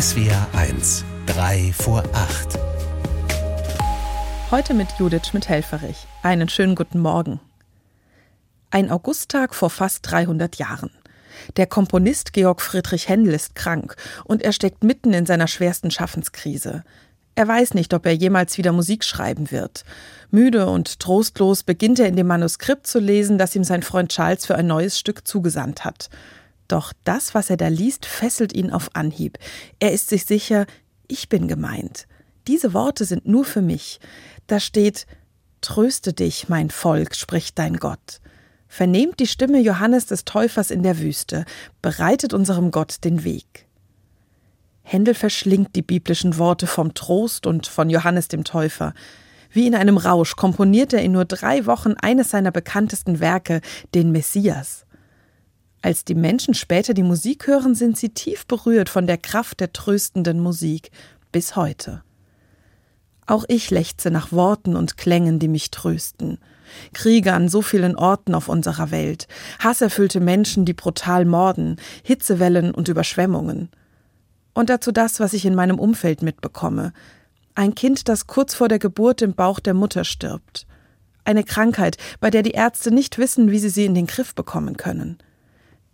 SWR 0.00 0.46
1, 0.54 1.04
3 1.26 1.74
vor 1.74 2.02
8. 2.14 2.58
Heute 4.50 4.72
mit 4.72 4.88
Judith 4.98 5.26
Schmidt-Helferich. 5.26 6.06
Einen 6.22 6.48
schönen 6.48 6.74
guten 6.74 7.00
Morgen. 7.00 7.38
Ein 8.70 8.90
Augusttag 8.90 9.54
vor 9.54 9.68
fast 9.68 10.10
300 10.10 10.56
Jahren. 10.56 10.90
Der 11.58 11.66
Komponist 11.66 12.32
Georg 12.32 12.62
Friedrich 12.62 13.10
Händel 13.10 13.34
ist 13.34 13.54
krank 13.54 13.94
und 14.24 14.40
er 14.40 14.52
steckt 14.52 14.84
mitten 14.84 15.12
in 15.12 15.26
seiner 15.26 15.48
schwersten 15.48 15.90
Schaffenskrise. 15.90 16.82
Er 17.34 17.46
weiß 17.46 17.74
nicht, 17.74 17.92
ob 17.92 18.06
er 18.06 18.14
jemals 18.14 18.56
wieder 18.56 18.72
Musik 18.72 19.04
schreiben 19.04 19.50
wird. 19.50 19.84
Müde 20.30 20.66
und 20.66 20.98
trostlos 21.00 21.62
beginnt 21.62 21.98
er 21.98 22.06
in 22.06 22.16
dem 22.16 22.26
Manuskript 22.26 22.86
zu 22.86 23.00
lesen, 23.00 23.36
das 23.36 23.54
ihm 23.54 23.64
sein 23.64 23.82
Freund 23.82 24.10
Charles 24.10 24.46
für 24.46 24.54
ein 24.54 24.66
neues 24.66 24.98
Stück 24.98 25.28
zugesandt 25.28 25.84
hat. 25.84 26.08
Doch 26.70 26.92
das, 27.02 27.34
was 27.34 27.50
er 27.50 27.56
da 27.56 27.66
liest, 27.66 28.06
fesselt 28.06 28.54
ihn 28.54 28.70
auf 28.70 28.90
Anhieb. 28.94 29.38
Er 29.80 29.90
ist 29.90 30.08
sich 30.08 30.24
sicher, 30.24 30.66
ich 31.08 31.28
bin 31.28 31.48
gemeint. 31.48 32.06
Diese 32.46 32.72
Worte 32.72 33.04
sind 33.04 33.26
nur 33.26 33.44
für 33.44 33.60
mich. 33.60 33.98
Da 34.46 34.60
steht 34.60 35.06
Tröste 35.62 36.12
dich, 36.12 36.48
mein 36.48 36.70
Volk, 36.70 37.16
spricht 37.16 37.58
dein 37.58 37.78
Gott. 37.78 38.20
Vernehmt 38.68 39.18
die 39.18 39.26
Stimme 39.26 39.58
Johannes 39.58 40.06
des 40.06 40.24
Täufers 40.24 40.70
in 40.70 40.84
der 40.84 41.00
Wüste, 41.00 41.44
bereitet 41.82 42.32
unserem 42.32 42.70
Gott 42.70 43.02
den 43.02 43.24
Weg. 43.24 43.66
Händel 44.82 45.14
verschlingt 45.14 45.74
die 45.74 45.82
biblischen 45.82 46.38
Worte 46.38 46.68
vom 46.68 46.94
Trost 46.94 47.48
und 47.48 47.66
von 47.66 47.90
Johannes 47.90 48.28
dem 48.28 48.44
Täufer. 48.44 48.94
Wie 49.50 49.66
in 49.66 49.74
einem 49.74 49.98
Rausch 49.98 50.36
komponiert 50.36 50.92
er 50.92 51.02
in 51.02 51.12
nur 51.12 51.24
drei 51.24 51.66
Wochen 51.66 51.94
eines 51.94 52.30
seiner 52.30 52.52
bekanntesten 52.52 53.18
Werke, 53.18 53.60
den 53.92 54.12
Messias. 54.12 54.86
Als 55.82 56.04
die 56.04 56.14
Menschen 56.14 56.54
später 56.54 56.92
die 56.92 57.02
Musik 57.02 57.46
hören, 57.46 57.74
sind 57.74 57.96
sie 57.96 58.10
tief 58.10 58.46
berührt 58.46 58.88
von 58.88 59.06
der 59.06 59.16
Kraft 59.16 59.60
der 59.60 59.72
tröstenden 59.72 60.40
Musik 60.40 60.90
bis 61.32 61.56
heute. 61.56 62.02
Auch 63.26 63.44
ich 63.48 63.70
lechze 63.70 64.10
nach 64.10 64.32
Worten 64.32 64.76
und 64.76 64.96
Klängen, 64.96 65.38
die 65.38 65.48
mich 65.48 65.70
trösten. 65.70 66.38
Kriege 66.92 67.32
an 67.32 67.48
so 67.48 67.62
vielen 67.62 67.96
Orten 67.96 68.34
auf 68.34 68.48
unserer 68.48 68.90
Welt, 68.90 69.26
hasserfüllte 69.58 70.20
Menschen, 70.20 70.64
die 70.64 70.74
brutal 70.74 71.24
morden, 71.24 71.76
Hitzewellen 72.02 72.72
und 72.72 72.88
Überschwemmungen. 72.88 73.70
Und 74.52 74.68
dazu 74.68 74.92
das, 74.92 75.20
was 75.20 75.32
ich 75.32 75.46
in 75.46 75.54
meinem 75.54 75.78
Umfeld 75.78 76.22
mitbekomme. 76.22 76.92
Ein 77.54 77.74
Kind, 77.74 78.08
das 78.08 78.26
kurz 78.26 78.54
vor 78.54 78.68
der 78.68 78.78
Geburt 78.78 79.22
im 79.22 79.34
Bauch 79.34 79.60
der 79.60 79.74
Mutter 79.74 80.04
stirbt. 80.04 80.66
Eine 81.24 81.44
Krankheit, 81.44 81.96
bei 82.20 82.30
der 82.30 82.42
die 82.42 82.52
Ärzte 82.52 82.90
nicht 82.90 83.18
wissen, 83.18 83.50
wie 83.50 83.58
sie 83.58 83.68
sie 83.68 83.84
in 83.84 83.94
den 83.94 84.06
Griff 84.06 84.34
bekommen 84.34 84.76
können. 84.76 85.18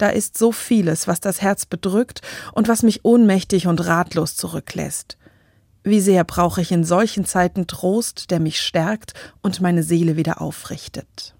Da 0.00 0.08
ist 0.08 0.38
so 0.38 0.50
vieles, 0.50 1.08
was 1.08 1.20
das 1.20 1.42
Herz 1.42 1.66
bedrückt 1.66 2.22
und 2.54 2.68
was 2.68 2.82
mich 2.82 3.04
ohnmächtig 3.04 3.66
und 3.66 3.86
ratlos 3.86 4.34
zurücklässt. 4.34 5.18
Wie 5.84 6.00
sehr 6.00 6.24
brauche 6.24 6.62
ich 6.62 6.72
in 6.72 6.84
solchen 6.84 7.26
Zeiten 7.26 7.66
Trost, 7.66 8.30
der 8.30 8.40
mich 8.40 8.62
stärkt 8.62 9.12
und 9.42 9.60
meine 9.60 9.82
Seele 9.82 10.16
wieder 10.16 10.40
aufrichtet. 10.40 11.34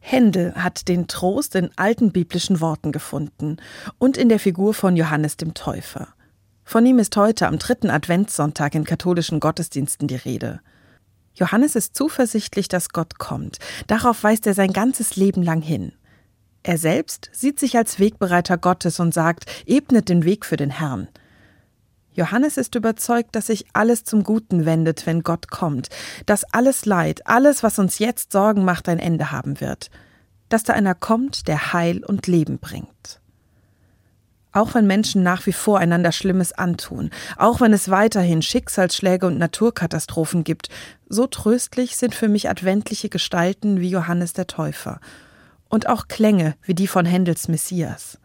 Händel 0.00 0.56
hat 0.56 0.88
den 0.88 1.06
Trost 1.06 1.54
in 1.54 1.70
alten 1.76 2.10
biblischen 2.10 2.60
Worten 2.60 2.90
gefunden 2.90 3.58
und 3.98 4.16
in 4.16 4.28
der 4.28 4.40
Figur 4.40 4.74
von 4.74 4.96
Johannes 4.96 5.36
dem 5.36 5.54
Täufer. 5.54 6.08
Von 6.64 6.84
ihm 6.84 6.98
ist 6.98 7.16
heute 7.16 7.46
am 7.46 7.60
dritten 7.60 7.88
Adventssonntag 7.88 8.74
in 8.74 8.82
katholischen 8.82 9.38
Gottesdiensten 9.38 10.08
die 10.08 10.16
Rede. 10.16 10.60
Johannes 11.34 11.76
ist 11.76 11.94
zuversichtlich, 11.94 12.66
dass 12.66 12.88
Gott 12.88 13.20
kommt. 13.20 13.60
Darauf 13.86 14.24
weist 14.24 14.44
er 14.48 14.54
sein 14.54 14.72
ganzes 14.72 15.14
Leben 15.14 15.44
lang 15.44 15.62
hin. 15.62 15.92
Er 16.66 16.78
selbst 16.78 17.28
sieht 17.32 17.60
sich 17.60 17.76
als 17.76 17.98
Wegbereiter 17.98 18.56
Gottes 18.56 18.98
und 18.98 19.12
sagt, 19.12 19.44
ebnet 19.66 20.08
den 20.08 20.24
Weg 20.24 20.46
für 20.46 20.56
den 20.56 20.70
Herrn. 20.70 21.08
Johannes 22.14 22.56
ist 22.56 22.74
überzeugt, 22.74 23.36
dass 23.36 23.48
sich 23.48 23.66
alles 23.74 24.04
zum 24.04 24.22
Guten 24.22 24.64
wendet, 24.64 25.04
wenn 25.04 25.22
Gott 25.22 25.50
kommt, 25.50 25.90
dass 26.24 26.44
alles 26.54 26.86
Leid, 26.86 27.26
alles, 27.26 27.62
was 27.62 27.78
uns 27.78 27.98
jetzt 27.98 28.32
Sorgen 28.32 28.64
macht, 28.64 28.88
ein 28.88 28.98
Ende 28.98 29.30
haben 29.30 29.60
wird, 29.60 29.90
dass 30.48 30.62
da 30.62 30.72
einer 30.72 30.94
kommt, 30.94 31.48
der 31.48 31.74
Heil 31.74 32.02
und 32.02 32.26
Leben 32.26 32.58
bringt. 32.58 33.20
Auch 34.52 34.74
wenn 34.74 34.86
Menschen 34.86 35.22
nach 35.22 35.44
wie 35.44 35.52
vor 35.52 35.80
einander 35.80 36.12
Schlimmes 36.12 36.52
antun, 36.52 37.10
auch 37.36 37.60
wenn 37.60 37.74
es 37.74 37.90
weiterhin 37.90 38.40
Schicksalsschläge 38.40 39.26
und 39.26 39.36
Naturkatastrophen 39.36 40.44
gibt, 40.44 40.70
so 41.08 41.26
tröstlich 41.26 41.96
sind 41.96 42.14
für 42.14 42.28
mich 42.28 42.48
adventliche 42.48 43.10
Gestalten 43.10 43.80
wie 43.80 43.90
Johannes 43.90 44.32
der 44.32 44.46
Täufer 44.46 45.00
und 45.74 45.88
auch 45.88 46.06
Klänge 46.06 46.54
wie 46.62 46.74
die 46.74 46.86
von 46.86 47.04
Händels 47.04 47.48
Messias. 47.48 48.20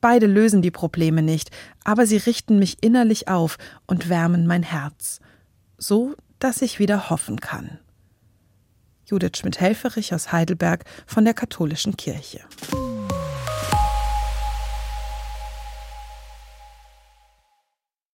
Beide 0.00 0.26
lösen 0.26 0.62
die 0.62 0.70
Probleme 0.70 1.20
nicht, 1.20 1.50
aber 1.84 2.06
sie 2.06 2.16
richten 2.16 2.58
mich 2.58 2.82
innerlich 2.82 3.28
auf 3.28 3.58
und 3.86 4.08
wärmen 4.08 4.46
mein 4.46 4.62
Herz, 4.62 5.20
so 5.76 6.14
dass 6.38 6.62
ich 6.62 6.78
wieder 6.78 7.10
hoffen 7.10 7.38
kann. 7.38 7.78
Judith 9.04 9.36
Schmidt-Helferich 9.36 10.14
aus 10.14 10.32
Heidelberg 10.32 10.84
von 11.06 11.26
der 11.26 11.34
Katholischen 11.34 11.98
Kirche. 11.98 12.40